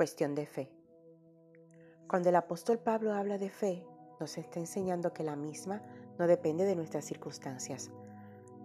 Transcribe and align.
Cuestión 0.00 0.34
de 0.34 0.46
fe. 0.46 0.72
Cuando 2.08 2.30
el 2.30 2.36
apóstol 2.36 2.78
Pablo 2.78 3.12
habla 3.12 3.36
de 3.36 3.50
fe, 3.50 3.84
nos 4.18 4.38
está 4.38 4.58
enseñando 4.58 5.12
que 5.12 5.22
la 5.22 5.36
misma 5.36 5.82
no 6.18 6.26
depende 6.26 6.64
de 6.64 6.74
nuestras 6.74 7.04
circunstancias. 7.04 7.90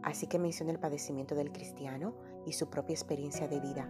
Así 0.02 0.28
que 0.28 0.40
menciona 0.40 0.72
el 0.72 0.80
padecimiento 0.80 1.36
del 1.36 1.52
cristiano 1.52 2.16
y 2.46 2.54
su 2.54 2.70
propia 2.70 2.94
experiencia 2.94 3.50
de 3.50 3.60
vida, 3.60 3.90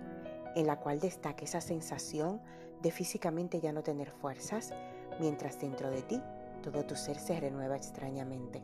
en 0.56 0.66
la 0.66 0.80
cual 0.80 1.00
destaca 1.00 1.44
esa 1.44 1.62
sensación 1.62 2.42
de 2.82 2.90
físicamente 2.90 3.62
ya 3.62 3.72
no 3.72 3.84
tener 3.84 4.10
fuerzas, 4.10 4.74
mientras 5.20 5.60
dentro 5.60 5.92
de 5.92 6.02
ti 6.02 6.20
todo 6.64 6.84
tu 6.84 6.96
ser 6.96 7.20
se 7.20 7.40
renueva 7.40 7.76
extrañamente. 7.76 8.64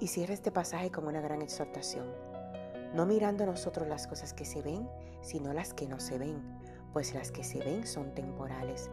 Y 0.00 0.08
cierra 0.08 0.34
este 0.34 0.50
pasaje 0.50 0.90
como 0.90 1.10
una 1.10 1.20
gran 1.20 1.42
exhortación, 1.42 2.12
no 2.92 3.06
mirando 3.06 3.46
nosotros 3.46 3.86
las 3.86 4.08
cosas 4.08 4.34
que 4.34 4.44
se 4.44 4.62
ven, 4.62 4.88
sino 5.20 5.52
las 5.52 5.74
que 5.74 5.86
no 5.86 6.00
se 6.00 6.18
ven, 6.18 6.42
pues 6.92 7.14
las 7.14 7.30
que 7.30 7.44
se 7.44 7.58
ven 7.58 7.86
son 7.86 8.14
temporales, 8.14 8.90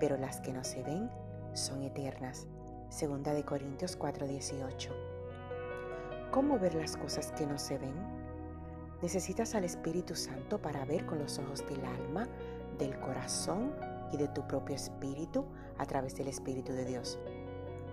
pero 0.00 0.16
las 0.16 0.40
que 0.40 0.52
no 0.52 0.64
se 0.64 0.82
ven 0.82 1.10
son 1.54 1.82
eternas. 1.82 2.46
Segunda 2.88 3.34
de 3.34 3.44
Corintios 3.44 3.98
4:18. 3.98 4.90
¿Cómo 6.30 6.58
ver 6.58 6.74
las 6.74 6.96
cosas 6.96 7.32
que 7.32 7.46
no 7.46 7.58
se 7.58 7.78
ven? 7.78 7.94
Necesitas 9.02 9.54
al 9.54 9.64
Espíritu 9.64 10.14
Santo 10.14 10.60
para 10.60 10.84
ver 10.84 11.06
con 11.06 11.18
los 11.18 11.38
ojos 11.38 11.66
del 11.68 11.84
alma, 11.84 12.28
del 12.78 12.98
corazón 12.98 13.72
y 14.12 14.16
de 14.16 14.28
tu 14.28 14.46
propio 14.46 14.74
espíritu 14.74 15.44
a 15.78 15.86
través 15.86 16.16
del 16.16 16.28
Espíritu 16.28 16.72
de 16.72 16.84
Dios. 16.84 17.18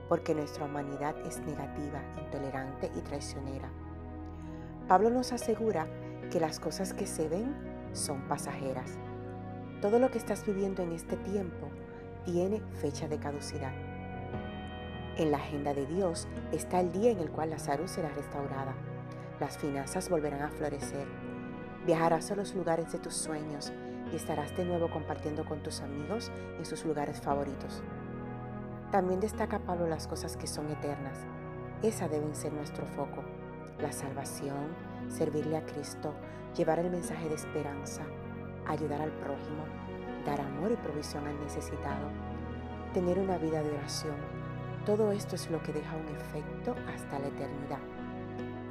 Porque 0.10 0.35
nuestra 0.35 0.66
humanidad 0.66 1.16
es 1.26 1.40
negativa, 1.40 2.02
intolerante 2.24 2.91
y 2.96 3.02
traicionera. 3.02 3.72
Pablo 4.88 5.10
nos 5.10 5.32
asegura 5.32 5.88
que 6.30 6.40
las 6.40 6.60
cosas 6.60 6.94
que 6.94 7.08
se 7.08 7.27
ven 7.27 7.55
son 7.94 8.27
pasajeras, 8.27 8.98
todo 9.85 9.99
lo 9.99 10.09
que 10.09 10.17
estás 10.17 10.44
viviendo 10.44 10.81
en 10.81 10.94
este 10.94 11.16
tiempo 11.16 11.70
tiene 12.26 12.59
fecha 12.81 13.07
de 13.07 13.20
caducidad. 13.20 13.71
En 15.15 15.29
la 15.29 15.37
agenda 15.37 15.76
de 15.76 15.85
Dios 15.85 16.27
está 16.51 16.79
el 16.79 16.91
día 16.91 17.12
en 17.12 17.20
el 17.20 17.29
cual 17.29 17.51
la 17.51 17.60
salud 17.60 17.85
será 17.85 18.10
restaurada. 18.10 18.73
Las 19.40 19.60
finanzas 19.60 20.10
volverán 20.10 20.41
a 20.41 20.49
florecer. 20.49 21.05
Viajarás 21.85 22.32
a 22.32 22.35
los 22.35 22.55
lugares 22.55 22.91
de 22.93 22.98
tus 22.98 23.13
sueños 23.13 23.71
y 24.12 24.15
estarás 24.15 24.57
de 24.57 24.65
nuevo 24.65 24.90
compartiendo 24.90 25.45
con 25.45 25.62
tus 25.62 25.82
amigos 25.82 26.32
en 26.57 26.65
sus 26.65 26.84
lugares 26.84 27.21
favoritos. 27.21 27.84
También 28.91 29.20
destaca 29.20 29.60
Pablo 29.60 29.85
las 29.85 30.07
cosas 30.07 30.35
que 30.35 30.48
son 30.48 30.67
eternas. 30.71 31.27
Esa 31.84 32.07
deben 32.07 32.34
ser 32.34 32.54
nuestro 32.54 32.88
foco. 32.88 33.23
La 33.79 33.91
salvación, 33.91 34.65
servirle 35.10 35.57
a 35.57 35.65
Cristo, 35.67 36.15
llevar 36.57 36.79
el 36.79 36.90
mensaje 36.90 37.29
de 37.29 37.35
esperanza, 37.35 38.01
ayudar 38.68 39.02
al 39.02 39.12
prójimo, 39.12 39.63
dar 40.26 40.41
amor 40.41 40.71
y 40.71 40.76
provisión 40.76 41.26
al 41.27 41.40
necesitado, 41.40 42.10
tener 42.94 43.20
una 43.20 43.38
vida 43.38 43.62
de 43.62 43.70
oración. 43.70 44.16
Todo 44.85 45.12
esto 45.12 45.35
es 45.35 45.49
lo 45.49 45.62
que 45.63 45.74
deja 45.74 45.96
un 45.96 46.07
efecto 46.16 46.76
hasta 46.94 47.20
la 47.20 47.27
eternidad. 47.27 47.80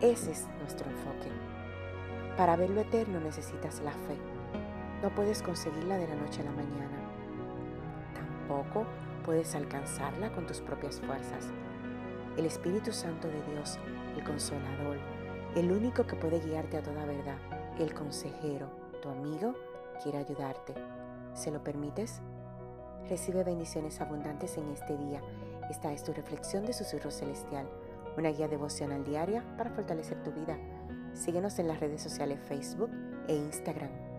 Ese 0.00 0.32
es 0.32 0.46
nuestro 0.60 0.88
enfoque. 0.90 1.30
Para 2.36 2.56
ver 2.56 2.70
lo 2.70 2.80
eterno 2.80 3.20
necesitas 3.20 3.80
la 3.80 3.92
fe. 3.92 4.16
No 5.02 5.10
puedes 5.10 5.42
conseguirla 5.42 5.96
de 5.96 6.08
la 6.08 6.14
noche 6.16 6.40
a 6.40 6.44
la 6.44 6.50
mañana. 6.50 6.98
Tampoco 8.14 8.86
puedes 9.24 9.54
alcanzarla 9.54 10.32
con 10.32 10.46
tus 10.46 10.60
propias 10.60 11.00
fuerzas. 11.00 11.48
El 12.36 12.46
Espíritu 12.46 12.92
Santo 12.92 13.28
de 13.28 13.42
Dios, 13.52 13.78
el 14.16 14.24
Consolador, 14.24 14.98
el 15.54 15.70
único 15.70 16.06
que 16.06 16.16
puede 16.16 16.40
guiarte 16.40 16.76
a 16.76 16.82
toda 16.82 17.04
verdad, 17.04 17.38
el 17.78 17.94
consejero, 17.94 18.68
tu 19.00 19.08
amigo, 19.08 19.54
quiere 20.02 20.18
ayudarte. 20.18 20.74
¿Se 21.34 21.50
lo 21.50 21.62
permites? 21.62 22.20
Recibe 23.08 23.44
bendiciones 23.44 24.00
abundantes 24.00 24.56
en 24.56 24.70
este 24.70 24.96
día. 24.96 25.20
Esta 25.70 25.92
es 25.92 26.04
tu 26.04 26.12
reflexión 26.12 26.64
de 26.64 26.72
susurro 26.72 27.10
celestial, 27.10 27.68
una 28.16 28.30
guía 28.30 28.48
devocional 28.48 29.04
diaria 29.04 29.44
para 29.56 29.70
fortalecer 29.70 30.22
tu 30.22 30.32
vida. 30.32 30.56
Síguenos 31.14 31.58
en 31.58 31.68
las 31.68 31.80
redes 31.80 32.02
sociales 32.02 32.38
Facebook 32.48 32.90
e 33.28 33.34
Instagram. 33.34 34.13